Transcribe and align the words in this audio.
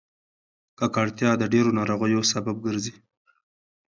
ککړتیا 0.79 1.31
د 1.37 1.43
ډېرو 1.53 1.71
ناروغیو 1.79 2.29
سبب 2.31 2.55
ګرځي. 2.65 2.93